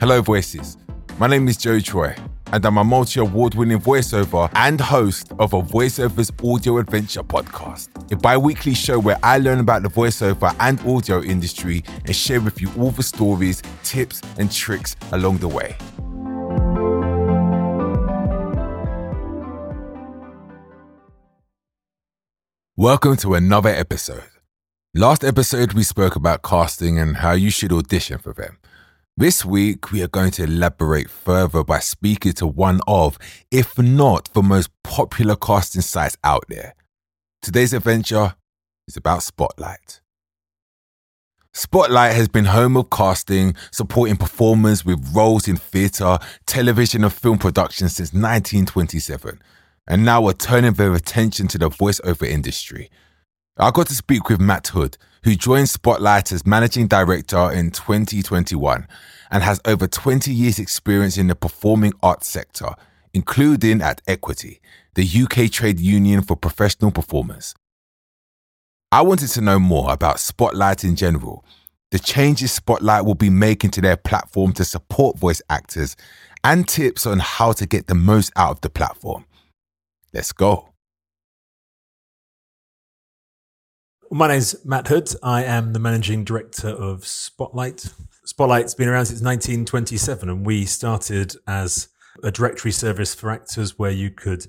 [0.00, 0.76] Hello, voices.
[1.18, 2.14] My name is Jo Troy,
[2.52, 7.88] and I'm a multi award winning voiceover and host of a voiceovers audio adventure podcast,
[8.12, 12.40] a bi weekly show where I learn about the voiceover and audio industry and share
[12.40, 15.74] with you all the stories, tips, and tricks along the way.
[22.76, 24.30] Welcome to another episode.
[24.94, 28.58] Last episode, we spoke about casting and how you should audition for them.
[29.18, 33.18] This week, we are going to elaborate further by speaking to one of,
[33.50, 36.76] if not the most popular casting sites out there.
[37.42, 38.36] Today's adventure
[38.86, 40.02] is about Spotlight.
[41.52, 47.38] Spotlight has been home of casting, supporting performers with roles in theatre, television, and film
[47.38, 49.42] production since 1927,
[49.88, 52.88] and now are turning their attention to the voiceover industry.
[53.60, 58.86] I got to speak with Matt Hood, who joined Spotlight as managing director in 2021
[59.32, 62.68] and has over 20 years' experience in the performing arts sector,
[63.12, 64.60] including at Equity,
[64.94, 67.56] the UK trade union for professional performers.
[68.92, 71.44] I wanted to know more about Spotlight in general,
[71.90, 75.96] the changes Spotlight will be making to their platform to support voice actors,
[76.44, 79.24] and tips on how to get the most out of the platform.
[80.12, 80.67] Let's go.
[84.10, 85.12] My name's Matt Hood.
[85.22, 87.92] I am the managing director of Spotlight.
[88.24, 91.88] Spotlight's been around since 1927, and we started as
[92.22, 94.46] a directory service for actors where you could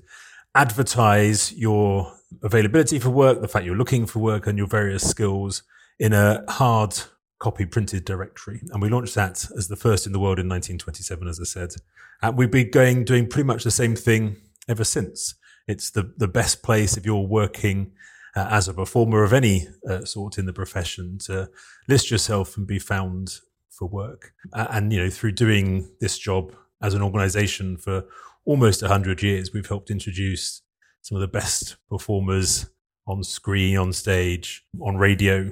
[0.54, 2.10] advertise your
[2.42, 5.62] availability for work, the fact you're looking for work, and your various skills
[5.98, 6.98] in a hard
[7.38, 8.62] copy printed directory.
[8.70, 11.74] And we launched that as the first in the world in 1927, as I said.
[12.22, 14.36] And we've been going, doing pretty much the same thing
[14.68, 15.34] ever since.
[15.68, 17.92] It's the, the best place if you're working
[18.36, 21.50] uh, as a performer of any uh, sort in the profession to
[21.88, 24.32] list yourself and be found for work.
[24.52, 28.04] Uh, and, you know, through doing this job as an organization for
[28.44, 30.62] almost 100 years, we've helped introduce
[31.02, 32.70] some of the best performers
[33.06, 35.50] on screen, on stage, on radio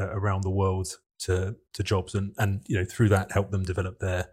[0.00, 3.62] uh, around the world to, to jobs and, and, you know, through that help them
[3.62, 4.26] develop their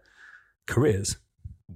[0.66, 1.16] careers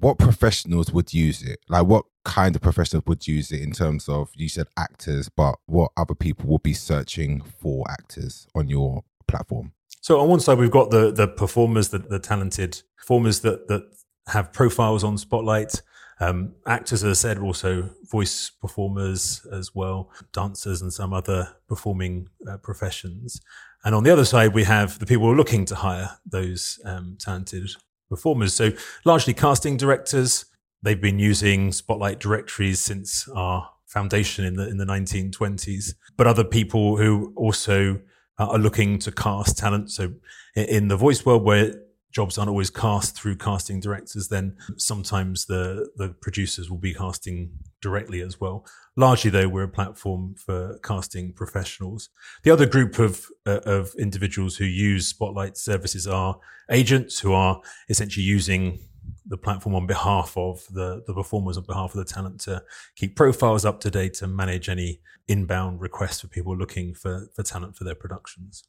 [0.01, 1.61] what professionals would use it?
[1.69, 5.57] Like, what kind of professionals would use it in terms of you said actors, but
[5.67, 9.73] what other people would be searching for actors on your platform?
[10.01, 13.83] So on one side, we've got the the performers, the, the talented performers that that
[14.29, 15.83] have profiles on Spotlight.
[16.21, 22.29] Um, actors, as I said, also voice performers as well, dancers, and some other performing
[22.49, 23.41] uh, professions.
[23.85, 26.81] And on the other side, we have the people who are looking to hire those
[26.85, 27.71] um, talented
[28.09, 28.55] performers.
[28.55, 28.73] So
[29.05, 30.47] largely casting directors.
[30.83, 35.95] They've been using Spotlight directories since our foundation in the in the 1920s.
[36.17, 38.01] But other people who also
[38.39, 39.91] uh, are looking to cast talent.
[39.91, 40.15] So
[40.55, 41.75] in the voice world, where
[42.11, 47.51] jobs aren't always cast through casting directors, then sometimes the the producers will be casting
[47.81, 48.67] directly as well.
[48.97, 52.09] Largely, though, we're a platform for casting professionals.
[52.43, 56.39] The other group of uh, of individuals who use Spotlight services are
[56.71, 58.81] agents who are essentially using
[59.27, 62.63] the platform on behalf of the, the performers, on behalf of the talent to
[62.97, 67.43] keep profiles up to date and manage any inbound requests for people looking for, for
[67.43, 68.65] talent for their productions.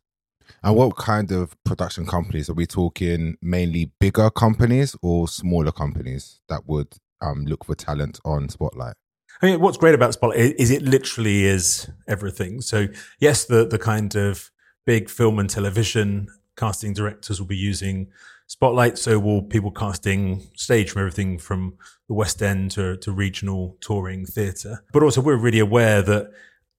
[0.63, 3.37] And what kind of production companies are we talking?
[3.41, 8.95] Mainly bigger companies or smaller companies that would um, look for talent on Spotlight?
[9.41, 12.61] I mean, what's great about Spotlight is it literally is everything.
[12.61, 12.87] So
[13.19, 14.51] yes, the the kind of
[14.85, 16.27] big film and television
[16.57, 18.07] casting directors will be using
[18.47, 18.97] Spotlight.
[18.97, 21.77] So will people casting stage from everything from
[22.07, 24.83] the West End to, to regional touring theatre.
[24.91, 26.31] But also we're really aware that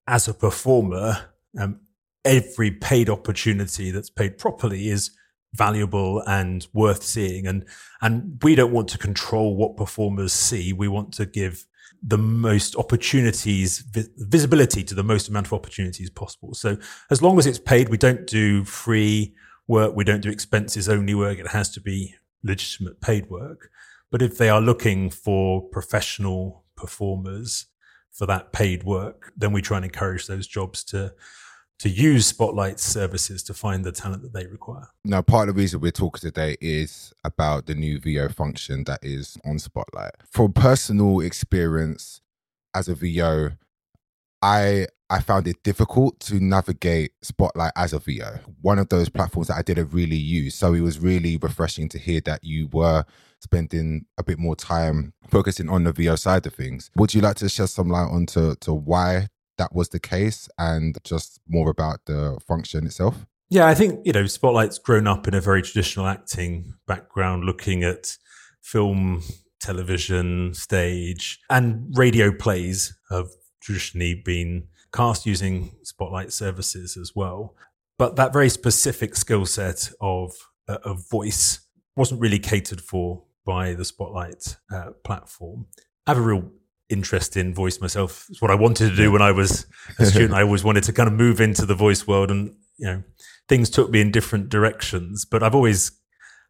[0.07, 1.17] as a performer,
[1.59, 1.81] um,
[2.25, 5.11] every paid opportunity that's paid properly is
[5.55, 7.47] valuable and worth seeing.
[7.47, 7.65] And,
[8.01, 10.73] and we don't want to control what performers see.
[10.73, 11.67] We want to give
[12.03, 13.85] the most opportunities,
[14.17, 16.55] visibility to the most amount of opportunities possible.
[16.55, 16.79] So
[17.11, 19.35] as long as it's paid, we don't do free
[19.67, 19.95] work.
[19.95, 21.39] We don't do expenses only work.
[21.39, 23.71] It has to be legitimate paid work.
[24.11, 27.67] But if they are looking for professional performers
[28.11, 31.13] for that paid work, then we try and encourage those jobs to
[31.81, 34.89] to use Spotlight services to find the talent that they require.
[35.05, 39.01] Now, part of the reason we're talking today is about the new VO function that
[39.03, 40.13] is on Spotlight.
[40.31, 42.21] From personal experience
[42.75, 43.53] as a VO,
[44.43, 48.39] I I found it difficult to navigate Spotlight as a VO.
[48.61, 50.55] One of those platforms that I didn't really use.
[50.55, 53.05] So it was really refreshing to hear that you were
[53.41, 56.91] spending a bit more time focusing on the VO side of things.
[56.95, 59.29] Would you like to shed some light onto to why
[59.61, 63.27] that was the case and just more about the function itself?
[63.51, 67.85] Yeah, I think, you know, Spotlight's grown up in a very traditional acting background, looking
[67.85, 68.17] at
[68.63, 69.23] film,
[69.61, 73.29] television, stage, and radio plays have
[73.61, 77.55] traditionally been cast using Spotlight services as well.
[77.99, 80.33] But that very specific skill set of,
[80.67, 81.61] of voice
[81.97, 85.67] wasn't really catered for by the Spotlight uh, platform.
[86.07, 86.51] I have a real
[86.91, 88.27] interest in voice myself.
[88.29, 89.67] It's what I wanted to do when I was
[89.99, 90.35] a student.
[90.35, 93.03] I always wanted to kind of move into the voice world and, you know,
[93.49, 95.93] things took me in different directions, but I've always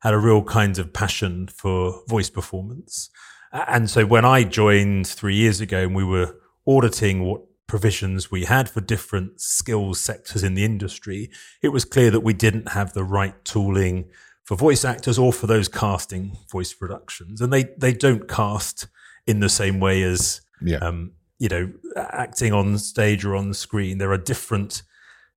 [0.03, 3.11] had a real kind of passion for voice performance.
[3.53, 8.45] And so when I joined three years ago and we were auditing what provisions we
[8.45, 11.31] had for different skills sectors in the industry,
[11.63, 14.09] it was clear that we didn't have the right tooling
[14.45, 17.41] for voice actors or for those casting voice productions.
[17.41, 18.89] And they, they don't cast
[19.26, 20.78] in the same way as, Yeah.
[20.78, 23.99] um, you know, acting on stage or on screen.
[23.99, 24.82] There are different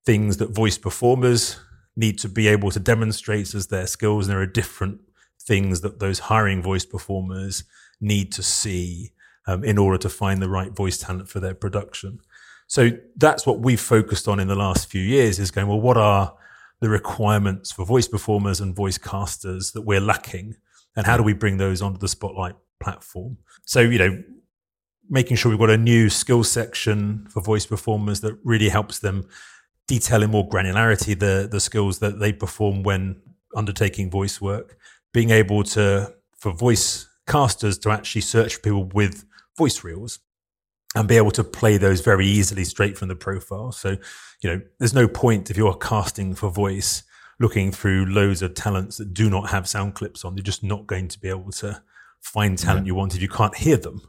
[0.06, 1.60] things that voice performers
[1.96, 4.28] need to be able to demonstrate as their skills.
[4.28, 5.00] And there are different
[5.42, 7.64] things that those hiring voice performers
[8.02, 9.12] need to see
[9.48, 12.20] um, in order to find the right voice talent for their production.
[12.68, 15.98] So that's what we've focused on in the last few years is going, well, what
[15.98, 16.34] are
[16.80, 20.56] the requirements for voice performers and voice casters that we're lacking?
[20.96, 23.38] And how do we bring those onto the Spotlight platform?
[23.66, 24.24] So, you know,
[25.10, 29.28] making sure we've got a new skill section for voice performers that really helps them
[29.88, 33.22] detail in more granularity the, the skills that they perform when
[33.56, 34.78] undertaking voice work,
[35.14, 39.26] being able to, for voice casters to actually search for people with
[39.58, 40.20] voice reels
[40.96, 43.72] and be able to play those very easily straight from the profile.
[43.72, 43.98] So,
[44.42, 47.04] you know, there's no point if you're casting for voice
[47.40, 50.38] looking through loads of talents that do not have sound clips on.
[50.38, 51.82] You're just not going to be able to
[52.24, 54.02] find talent you want if you can't hear them.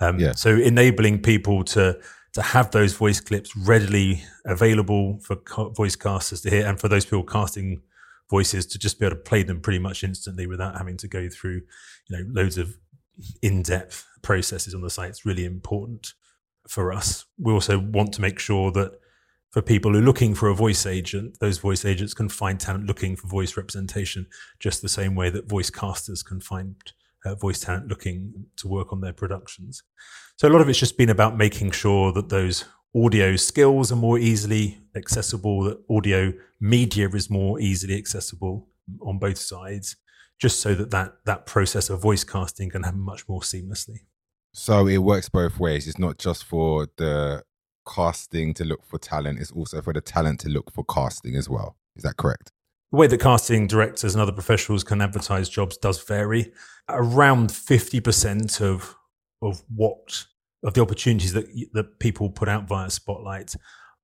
[0.00, 0.32] Um, Yeah.
[0.32, 1.98] So enabling people to
[2.34, 6.88] to have those voice clips readily available for ca- voice casters to hear, and for
[6.88, 7.80] those people casting
[8.30, 11.28] voices to just be able to play them pretty much instantly without having to go
[11.30, 11.62] through,
[12.08, 12.76] you know, loads of
[13.40, 15.08] in-depth processes on the site.
[15.08, 16.12] It's really important
[16.68, 17.24] for us.
[17.38, 18.92] We also want to make sure that
[19.50, 22.86] for people who are looking for a voice agent, those voice agents can find talent
[22.86, 24.26] looking for voice representation
[24.60, 26.74] just the same way that voice casters can find
[27.28, 29.82] uh, voice talent looking to work on their productions.
[30.36, 32.64] So a lot of it's just been about making sure that those
[32.94, 38.68] audio skills are more easily accessible, that audio media is more easily accessible
[39.02, 39.96] on both sides,
[40.40, 43.98] just so that that, that process of voice casting can happen much more seamlessly.
[44.52, 45.86] So it works both ways.
[45.86, 47.42] It's not just for the
[47.86, 51.48] casting to look for talent, it's also for the talent to look for casting as
[51.48, 51.76] well.
[51.96, 52.52] Is that correct?
[52.90, 56.52] The way that casting directors and other professionals can advertise jobs does vary.
[56.88, 58.94] Around 50% of
[59.40, 60.24] of what
[60.64, 63.54] of the opportunities that that people put out via Spotlight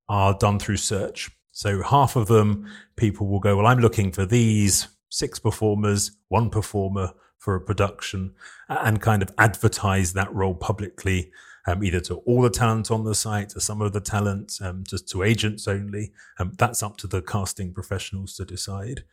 [0.09, 1.31] are done through search.
[1.53, 6.51] So half of them people will go, well, I'm looking for these six performers, one
[6.51, 8.35] performer for a production,
[8.69, 11.31] and kind of advertise that role publicly,
[11.67, 14.83] um, either to all the talent on the site, to some of the talent, um,
[14.89, 16.13] just to agents only.
[16.39, 19.05] Um, that's up to the casting professionals to decide.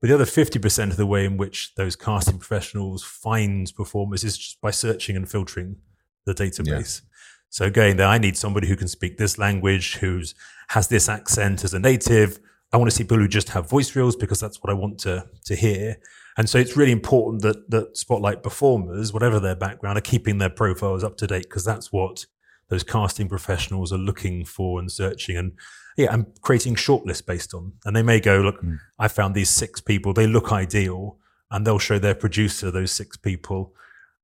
[0.00, 4.38] But the other 50% of the way in which those casting professionals find performers is
[4.38, 5.76] just by searching and filtering
[6.24, 7.02] the database.
[7.50, 10.34] So again, there I need somebody who can speak this language, who's
[10.68, 12.38] has this accent as a native.
[12.72, 14.98] I want to see people who just have voice reels because that's what I want
[15.00, 15.96] to to hear.
[16.36, 20.50] And so it's really important that that spotlight performers, whatever their background, are keeping their
[20.50, 22.26] profiles up to date because that's what
[22.68, 25.52] those casting professionals are looking for and searching and
[25.96, 27.72] yeah, and creating shortlists based on.
[27.84, 28.74] And they may go, look, hmm.
[28.98, 31.18] I found these six people, they look ideal,
[31.50, 33.74] and they'll show their producer those six people,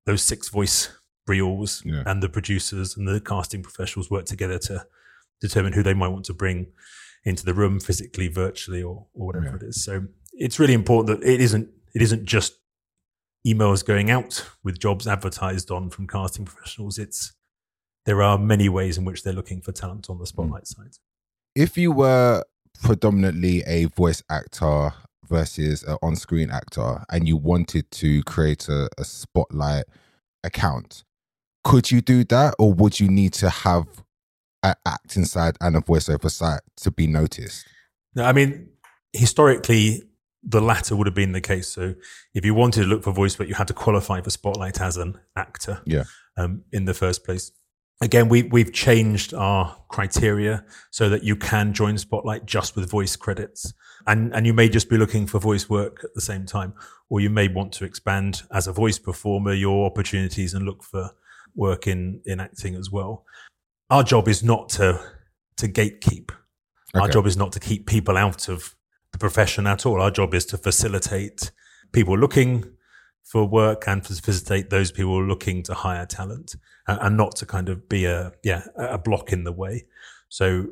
[0.05, 0.89] those six voice
[1.27, 2.03] reels, Yeah.
[2.05, 4.85] and the producers and the casting professionals work together to
[5.41, 6.67] determine who they might want to bring
[7.25, 9.55] into the room physically, virtually, or, or whatever Yeah.
[9.55, 9.83] it is.
[9.83, 12.53] So it's really important that it isn't it isn't just
[13.45, 16.97] emails going out with jobs advertised on from casting professionals.
[16.97, 17.33] It's
[18.05, 20.91] there are many ways in which they're looking for talent on the spotlight side.
[21.55, 22.43] If you were
[22.83, 24.93] predominantly a voice actor
[25.27, 29.85] versus an on screen actor and you wanted to create a, a spotlight
[30.43, 31.03] account,
[31.63, 33.85] could you do that or would you need to have
[34.61, 37.65] an acting side and a voiceover side to be noticed?
[38.13, 38.69] No, I mean,
[39.13, 40.03] historically,
[40.43, 41.67] the latter would have been the case.
[41.69, 41.95] So
[42.35, 44.95] if you wanted to look for voice, but you had to qualify for Spotlight as
[44.97, 46.03] an actor Yeah.
[46.37, 47.51] um, in the first place.
[48.01, 53.15] Again, we, we've changed our criteria so that you can join Spotlight just with voice
[53.15, 53.73] credits.
[54.05, 56.73] And, and you may just be looking for voice work at the same time,
[57.09, 61.11] or you may want to expand as a voice performer your opportunities and look for
[61.55, 63.25] work in, in acting as well.
[63.89, 64.99] Our job is not to,
[65.57, 66.31] to gatekeep.
[66.93, 68.75] Our job is not to keep people out of
[69.11, 70.01] the profession at all.
[70.01, 71.51] Our job is to facilitate
[71.91, 72.74] people looking
[73.25, 76.55] for work and facilitate those people looking to hire talent
[76.87, 79.85] and, and not to kind of be a yeah a block in the way.
[80.29, 80.67] So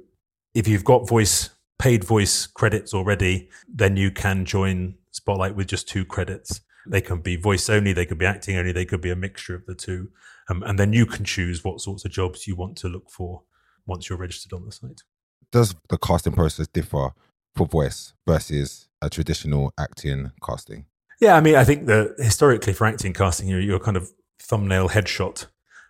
[0.54, 5.88] if you've got voice paid voice credits already, then you can join Spotlight with just
[5.88, 6.62] two credits.
[6.88, 9.56] They can be voice only, they could be acting only, they could be a mixture
[9.56, 10.10] of the two.
[10.50, 13.44] Um, and then you can choose what sorts of jobs you want to look for
[13.86, 15.02] once you're registered on the site.
[15.52, 17.10] Does the casting process differ
[17.56, 20.86] for voice versus a traditional acting casting?
[21.24, 24.12] Yeah, I mean, I think that historically for acting casting, you know, your kind of
[24.42, 25.46] thumbnail headshot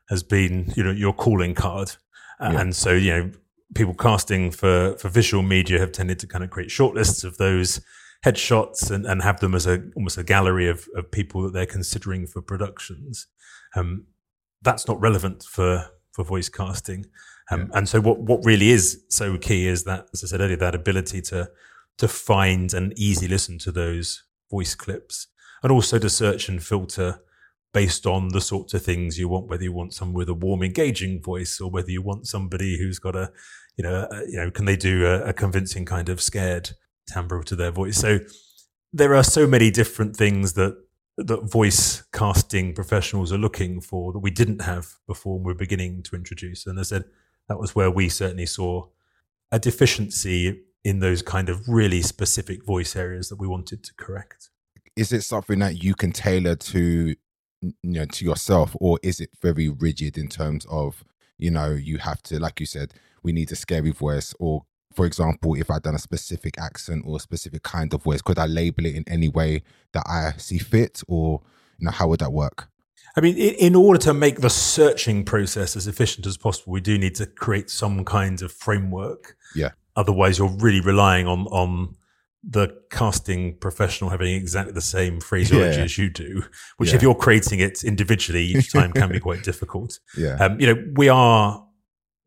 [0.09, 1.93] has been, you know, your calling card.
[2.39, 2.61] Yeah.
[2.61, 3.31] And so, you know,
[3.73, 7.81] people casting for, for visual media have tended to kind of create shortlists of those
[8.23, 11.65] headshots and, and have them as a almost a gallery of, of people that they're
[11.65, 13.25] considering for productions.
[13.75, 14.05] Um,
[14.61, 17.07] that's not relevant for for voice casting.
[17.49, 17.79] Um, yeah.
[17.79, 20.75] And so, what what really is so key is that, as I said earlier, that
[20.75, 21.49] ability to
[21.97, 24.23] to find and easy listen to those
[24.53, 25.27] voice clips,
[25.62, 27.10] and also to search and filter
[27.74, 29.48] based on the sorts of things you want.
[29.48, 33.00] Whether you want someone with a warm, engaging voice, or whether you want somebody who's
[33.00, 33.31] got a,
[33.77, 36.69] you know, a, you know, can they do a, a convincing kind of scared
[37.12, 37.98] timbre to their voice?
[37.98, 38.19] So
[38.91, 40.77] there are so many different things that
[41.17, 46.03] that voice casting professionals are looking for that we didn't have before and we're beginning
[46.03, 46.65] to introduce.
[46.65, 47.03] And I said
[47.48, 48.88] that was where we certainly saw
[49.51, 54.49] a deficiency in those kind of really specific voice areas that we wanted to correct.
[54.95, 57.15] Is it something that you can tailor to
[57.61, 61.05] you know to yourself or is it very rigid in terms of
[61.37, 65.05] you know you have to like you said we need a scary voice or for
[65.05, 68.45] example, if I'd done a specific accent or a specific kind of voice, could I
[68.45, 71.41] label it in any way that I see fit, or
[71.79, 72.69] you know, how would that work?
[73.15, 76.97] I mean, in order to make the searching process as efficient as possible, we do
[76.97, 79.35] need to create some kind of framework.
[79.55, 79.71] Yeah.
[79.95, 81.95] Otherwise, you're really relying on on
[82.43, 85.83] the casting professional having exactly the same phraseology yeah.
[85.83, 86.43] as you do,
[86.77, 86.95] which yeah.
[86.95, 90.00] if you're creating it individually each time can be quite difficult.
[90.17, 90.35] Yeah.
[90.35, 91.65] Um, you know, we are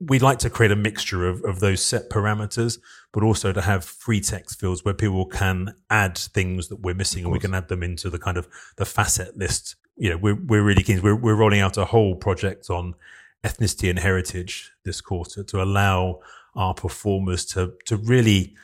[0.00, 2.78] we'd like to create a mixture of, of those set parameters,
[3.12, 7.24] but also to have free text fields where people can add things that we're missing
[7.24, 8.46] and we can add them into the kind of
[8.76, 9.76] the facet list.
[9.96, 11.00] You know, we're, we're really keen.
[11.00, 12.94] We're, we're rolling out a whole project on
[13.42, 16.20] ethnicity and heritage this quarter to allow
[16.56, 18.54] our performers to, to really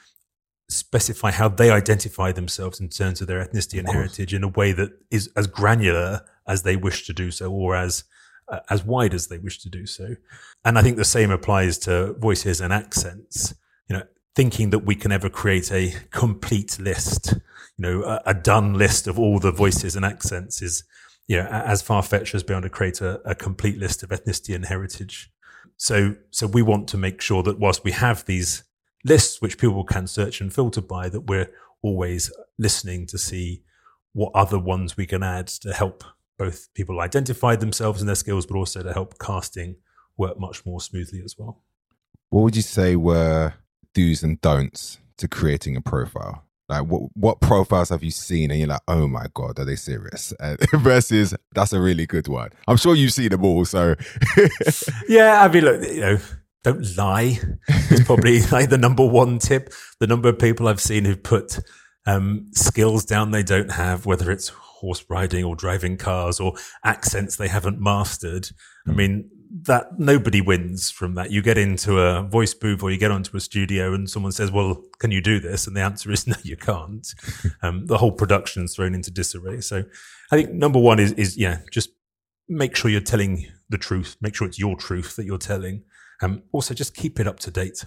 [0.68, 4.72] specify how they identify themselves in terms of their ethnicity and heritage in a way
[4.72, 8.04] that is as granular as they wish to do so or as
[8.48, 10.16] uh, as wide as they wish to do so.
[10.64, 13.54] And I think the same applies to voices and accents.
[13.88, 14.02] You know,
[14.34, 17.40] thinking that we can ever create a complete list, you
[17.78, 20.84] know, a, a done list of all the voices and accents is,
[21.28, 24.08] you know, as far fetched as being able to create a, a complete list of
[24.10, 25.30] ethnicity and heritage.
[25.82, 28.62] So, so we want to make sure that whilst we have these
[29.04, 31.50] lists which people can search and filter by, that we're
[31.82, 33.64] always listening to see
[34.12, 36.04] what other ones we can add to help
[36.38, 39.74] both people identify themselves and their skills, but also to help casting
[40.16, 41.64] work much more smoothly as well.
[42.30, 43.54] What would you say were
[43.92, 46.44] do's and don'ts to creating a profile?
[46.72, 49.76] Like what what profiles have you seen and you're like, oh my god, are they
[49.76, 50.32] serious?
[50.42, 52.50] Uh, versus that's a really good one.
[52.66, 53.64] I'm sure you've seen them all.
[53.64, 53.94] So
[55.08, 56.18] yeah, I mean, look, you know,
[56.64, 57.38] don't lie.
[57.68, 59.72] It's probably like the number one tip.
[60.00, 61.58] The number of people I've seen who've put
[62.06, 67.36] um, skills down they don't have, whether it's horse riding or driving cars or accents
[67.36, 68.48] they haven't mastered.
[68.86, 68.96] I hmm.
[68.96, 71.30] mean, that nobody wins from that.
[71.30, 74.50] You get into a voice booth or you get onto a studio and someone says,
[74.50, 75.66] well, can you do this?
[75.66, 77.06] And the answer is no, you can't.
[77.62, 79.60] um, the whole production's thrown into disarray.
[79.60, 79.84] So
[80.30, 81.90] I think number one is, is, yeah, just
[82.48, 84.16] make sure you're telling the truth.
[84.20, 85.84] Make sure it's your truth that you're telling.
[86.22, 87.84] Um, also just keep it up to date.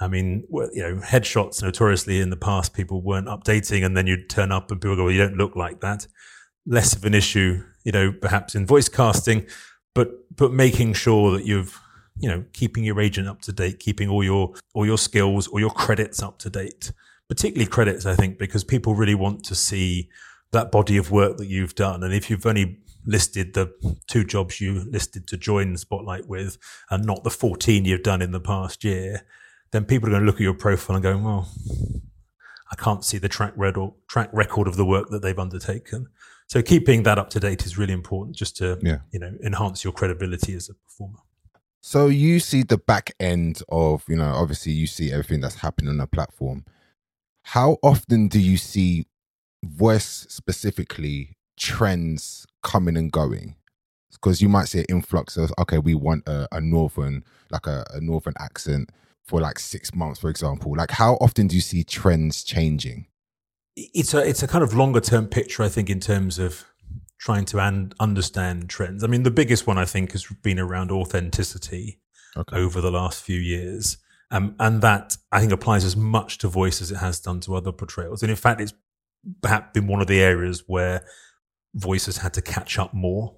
[0.00, 4.30] I mean, you know, headshots notoriously in the past, people weren't updating and then you'd
[4.30, 6.06] turn up and people go, well, you don't look like that.
[6.64, 9.46] Less of an issue, you know, perhaps in voice casting,
[9.94, 11.78] but, but making sure that you've,
[12.18, 15.60] you know, keeping your agent up to date, keeping all your, all your skills or
[15.60, 16.92] your credits up to date,
[17.28, 20.08] particularly credits, I think, because people really want to see
[20.52, 22.02] that body of work that you've done.
[22.02, 23.72] And if you've only listed the
[24.06, 26.58] two jobs you listed to join Spotlight with
[26.90, 29.26] and not the 14 you've done in the past year,
[29.72, 31.48] then people are going to look at your profile and go, well,
[32.72, 36.08] I can't see the track record, track record of the work that they've undertaken.
[36.46, 39.00] So keeping that up to date is really important just to, yeah.
[39.12, 41.18] you know, enhance your credibility as a performer.
[41.82, 45.90] So you see the back end of, you know, obviously you see everything that's happening
[45.90, 46.64] on the platform.
[47.42, 49.06] How often do you see
[49.64, 53.56] voice specifically trends coming and going?
[54.12, 57.84] Because you might see an influx of, okay, we want a, a northern, like a,
[57.92, 58.90] a northern accent
[59.32, 60.74] for like six months, for example?
[60.76, 63.06] Like, how often do you see trends changing?
[63.76, 66.66] It's a it's a kind of longer term picture, I think, in terms of
[67.18, 69.02] trying to un- understand trends.
[69.02, 71.98] I mean, the biggest one I think has been around authenticity
[72.36, 72.54] okay.
[72.54, 73.96] over the last few years.
[74.30, 77.54] Um, and that I think applies as much to voice as it has done to
[77.54, 78.22] other portrayals.
[78.22, 78.74] And in fact, it's
[79.40, 81.06] perhaps been one of the areas where
[81.74, 83.34] voice has had to catch up more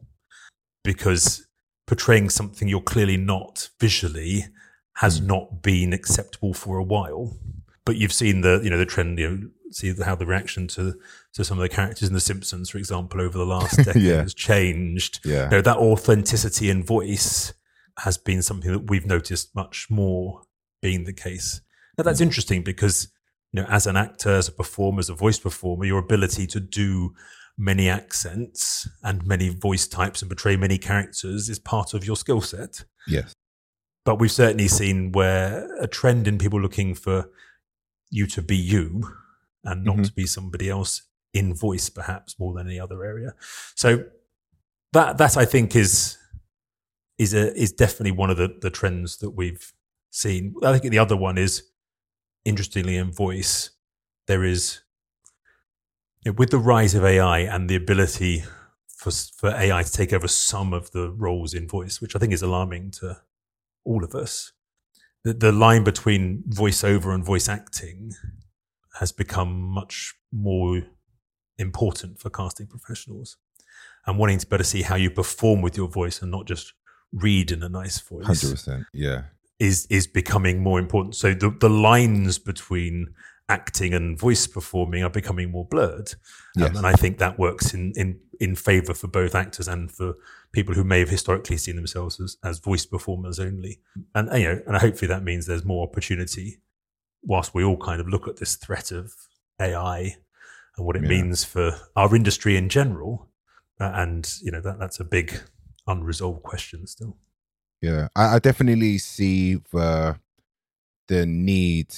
[0.82, 1.46] because
[1.86, 4.46] portraying something you're clearly not visually
[4.94, 7.36] has not been acceptable for a while.
[7.84, 10.94] But you've seen the you know the trend you know see how the reaction to
[11.34, 14.22] to some of the characters in The Simpsons, for example, over the last decade yeah.
[14.22, 15.20] has changed.
[15.24, 17.52] Yeah, you know, that authenticity in voice
[17.98, 20.42] has been something that we've noticed much more
[20.80, 21.60] being the case.
[21.98, 22.26] Now that's mm.
[22.26, 23.08] interesting because
[23.52, 26.60] you know, as an actor, as a performer, as a voice performer, your ability to
[26.60, 27.14] do
[27.56, 32.40] many accents and many voice types and portray many characters is part of your skill
[32.40, 32.84] set.
[33.06, 33.32] Yes.
[34.04, 37.30] But we've certainly seen where a trend in people looking for
[38.11, 39.08] you to be you
[39.64, 40.04] and not mm-hmm.
[40.04, 43.34] to be somebody else in voice, perhaps more than any other area.
[43.75, 44.04] So
[44.92, 46.18] that that I think is
[47.18, 49.73] is a is definitely one of the, the trends that we've
[50.11, 50.54] seen.
[50.62, 51.62] I think the other one is
[52.44, 53.70] interestingly in voice,
[54.26, 54.80] there is
[56.37, 58.44] with the rise of AI and the ability
[58.87, 62.32] for for AI to take over some of the roles in voice, which I think
[62.32, 63.20] is alarming to
[63.85, 64.53] all of us.
[65.25, 68.12] The, the line between voiceover and voice acting
[69.00, 70.83] has become much more
[71.59, 73.37] important for casting professionals
[74.07, 76.75] and wanting to better see how you perform with your voice and not just
[77.12, 78.26] read in a nice voice.
[78.26, 79.23] Hundred percent, yeah.
[79.59, 81.14] Is is becoming more important.
[81.14, 83.14] So the the lines between
[83.49, 86.14] acting and voice performing are becoming more blurred.
[86.57, 86.71] Um, yes.
[86.71, 90.14] Um, and I think that works in, in, in favor for both actors and for
[90.54, 93.80] people who may have historically seen themselves as, as voice performers only.
[94.14, 96.61] And, you know, and hopefully that means there's more opportunity
[97.23, 99.12] whilst we all kind of look at this threat of
[99.61, 100.16] AI
[100.76, 101.08] and what it yeah.
[101.08, 103.28] means for our industry in general.
[103.80, 105.40] Uh, and, you know, that, that's a big
[105.87, 107.16] unresolved question still.
[107.83, 110.18] Yeah, I, I definitely see the
[111.07, 111.94] the need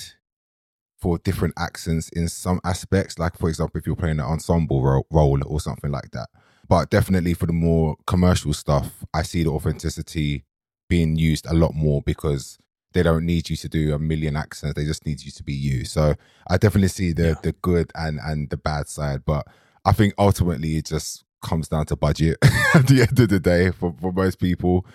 [0.99, 3.21] for different accents in some aspects.
[3.21, 6.29] Like, for example, if you're playing an ensemble ro- role or something like that.
[6.69, 10.45] But definitely for the more commercial stuff, I see the authenticity
[10.89, 12.59] being used a lot more because
[12.93, 14.75] they don't need you to do a million accents.
[14.75, 15.85] They just need you to be you.
[15.85, 16.15] So
[16.49, 17.35] I definitely see the yeah.
[17.43, 19.25] the good and and the bad side.
[19.25, 19.47] But
[19.85, 22.39] I think ultimately it just comes down to budget
[22.75, 24.87] at the end of the day for, for most people.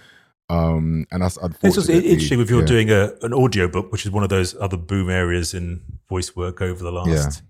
[0.50, 2.66] Um, and that's it's interesting if you're yeah.
[2.66, 6.36] doing a, an audio book, which is one of those other boom areas in voice
[6.36, 7.48] work over the last yeah.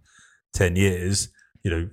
[0.54, 1.30] 10 years.
[1.64, 1.90] You know,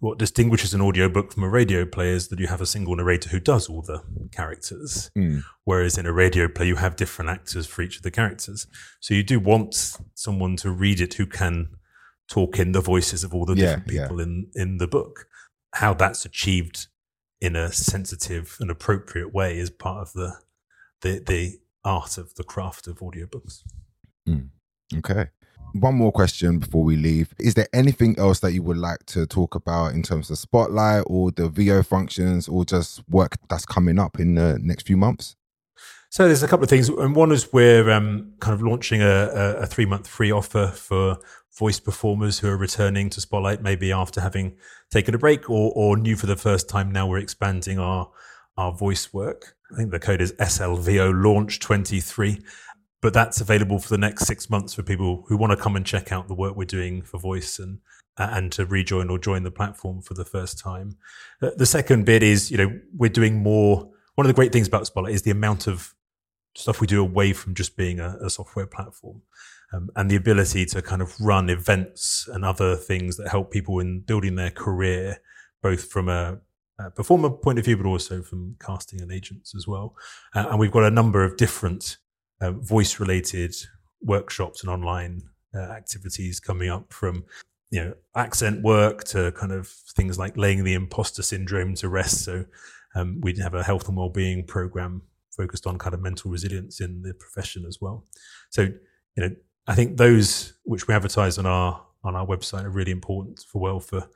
[0.00, 2.96] what distinguishes an audio book from a radio play is that you have a single
[2.96, 5.10] narrator who does all the characters.
[5.16, 5.42] Mm.
[5.64, 8.66] Whereas in a radio play, you have different actors for each of the characters.
[9.00, 11.68] So you do want someone to read it who can
[12.28, 14.24] talk in the voices of all the yeah, different people yeah.
[14.24, 15.26] in, in the book.
[15.74, 16.86] How that's achieved
[17.40, 20.34] in a sensitive and appropriate way is part of the
[21.02, 23.62] the the art of the craft of audiobooks.
[24.28, 24.48] Mm.
[24.96, 25.28] Okay.
[25.72, 27.32] One more question before we leave.
[27.38, 31.04] Is there anything else that you would like to talk about in terms of Spotlight
[31.06, 35.36] or the VO functions or just work that's coming up in the next few months?
[36.10, 39.58] So there's a couple of things, and one is we're um, kind of launching a,
[39.60, 41.18] a, three month free offer for
[41.56, 44.56] voice performers who are returning to Spotlight, maybe after having
[44.90, 46.90] taken a break or, or new for the first time.
[46.90, 48.10] Now we're expanding our
[48.56, 49.54] our voice work.
[49.72, 52.40] I think the code is SLVO launch 23,
[53.00, 55.86] but that's available for the next six months for people who want to come and
[55.86, 57.78] check out the work we're doing for voice and
[58.18, 60.96] and to rejoin or join the platform for the first time.
[61.40, 63.88] Uh, the second bit is, you know, we're doing more.
[64.14, 65.94] One of the great things about Spotlight is the amount of
[66.54, 69.22] stuff we do away from just being a, a software platform.
[69.72, 73.78] Um, and the ability to kind of run events and other things that help people
[73.78, 75.18] in building their career,
[75.62, 76.40] both from a
[76.78, 79.94] uh, performer point of view, but also from casting and agents as well.
[80.34, 81.98] Uh, and we've got a number of different
[82.40, 83.54] uh, voice related
[84.02, 85.22] workshops and online
[85.54, 87.24] uh, activities coming up from
[87.70, 92.24] you know accent work to kind of things like laying the imposter syndrome to rest.
[92.24, 92.44] So
[92.94, 95.02] um, we have a health and well-being program
[95.36, 98.04] focused on kind of mental resilience in the profession as well.
[98.50, 98.74] So you
[99.16, 99.30] know
[99.66, 103.60] I think those which we advertise on our on our website are really important for
[103.60, 104.08] well for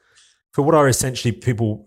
[0.52, 1.87] for what are essentially people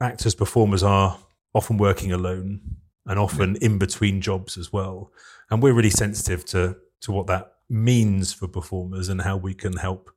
[0.00, 1.18] actors, performers are
[1.54, 2.60] often working alone
[3.06, 5.12] and often in between jobs as well.
[5.50, 9.76] And we're really sensitive to to what that means for performers and how we can
[9.76, 10.10] help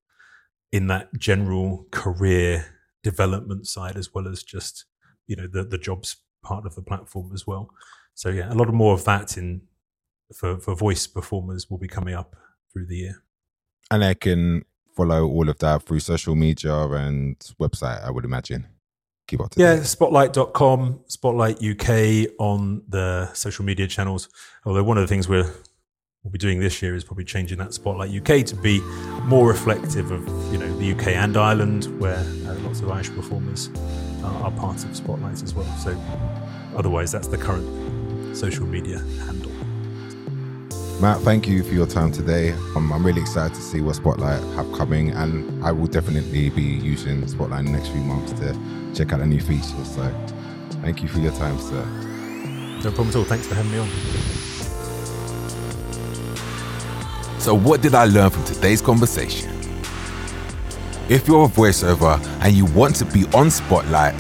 [0.72, 2.66] in that general career
[3.02, 4.86] development side as well as just
[5.28, 7.70] you know the the jobs part of the platform as well.
[8.14, 9.62] So yeah, a lot of more of that in
[10.34, 12.36] for, for voice performers will be coming up
[12.72, 13.24] through the year.
[13.92, 14.64] And they can
[14.96, 18.68] follow all of that through social media and website, I would imagine.
[19.58, 24.30] Yeah, spotlight.com, Spotlight UK on the social media channels.
[24.66, 25.52] Although one of the things we're
[26.24, 28.82] we'll be doing this year is probably changing that Spotlight UK to be
[29.24, 33.70] more reflective of you know the UK and Ireland, where uh, lots of Irish performers
[34.24, 35.72] are, are part of Spotlight as well.
[35.78, 36.00] So
[36.76, 39.55] otherwise, that's the current social media handle.
[41.02, 42.54] Matt, thank you for your time today.
[42.74, 46.62] Um, I'm really excited to see what Spotlight have coming, and I will definitely be
[46.62, 48.58] using Spotlight in the next few months to
[48.96, 49.94] check out the new features.
[49.94, 50.10] So,
[50.82, 51.84] thank you for your time, sir.
[52.82, 53.24] No problem at all.
[53.26, 53.90] Thanks for having me on.
[57.42, 59.52] So, what did I learn from today's conversation?
[61.10, 64.16] If you're a voiceover and you want to be on Spotlight,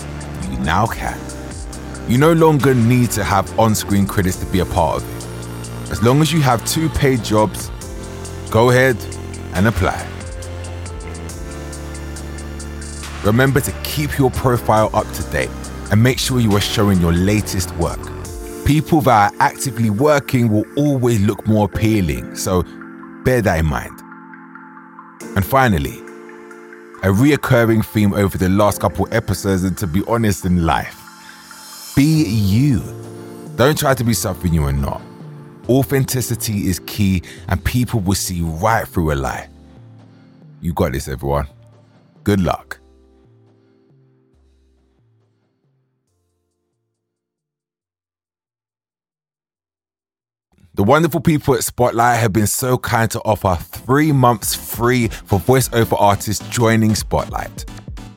[0.52, 1.18] you now can.
[2.10, 5.25] You no longer need to have on screen credits to be a part of it.
[5.92, 7.70] As long as you have two paid jobs,
[8.50, 8.98] go ahead
[9.54, 10.06] and apply.
[13.24, 15.50] Remember to keep your profile up to date
[15.92, 18.00] and make sure you are showing your latest work.
[18.66, 22.64] People that are actively working will always look more appealing, so
[23.24, 24.00] bear that in mind.
[25.36, 26.00] And finally,
[27.04, 31.00] a reoccurring theme over the last couple episodes, and to be honest in life,
[31.96, 32.82] be you.
[33.56, 35.02] Don't try to be something you are not.
[35.68, 39.50] Authenticity is key, and people will see right through a lie.
[40.62, 41.48] You got this, everyone.
[42.24, 42.80] Good luck.
[50.76, 55.40] The wonderful people at Spotlight have been so kind to offer three months free for
[55.40, 57.64] voiceover artists joining Spotlight.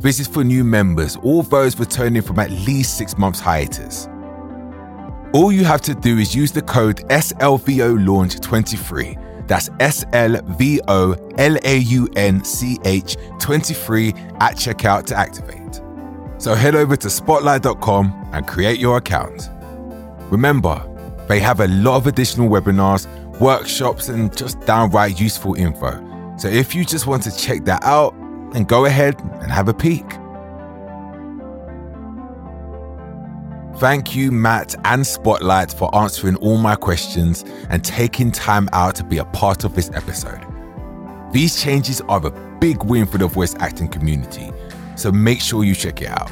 [0.01, 4.09] This is for new members, all those returning from at least six months hiatus.
[5.35, 9.19] All you have to do is use the code SLVO Launch 23.
[9.47, 14.09] That's S L V O L A U N C H 23
[14.41, 15.83] at checkout to activate.
[16.39, 19.51] So head over to spotlight.com and create your account.
[20.31, 20.83] Remember,
[21.29, 23.07] they have a lot of additional webinars,
[23.39, 26.05] workshops, and just downright useful info.
[26.39, 28.15] So if you just want to check that out,
[28.53, 30.07] then go ahead and have a peek.
[33.79, 39.05] Thank you, Matt and Spotlight, for answering all my questions and taking time out to
[39.05, 40.45] be a part of this episode.
[41.31, 44.51] These changes are a big win for the voice acting community,
[44.97, 46.29] so make sure you check it out.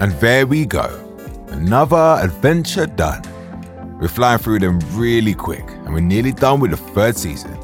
[0.00, 0.84] And there we go,
[1.48, 3.22] another adventure done.
[3.98, 7.58] We're flying through them really quick, and we're nearly done with the third season.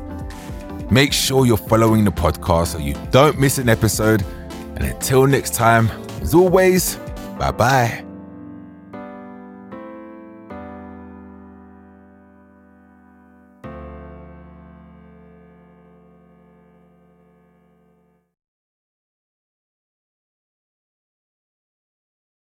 [0.91, 4.25] Make sure you're following the podcast so you don't miss an episode.
[4.77, 5.89] And until next time,
[6.23, 6.97] as always,
[7.39, 8.10] bye bye.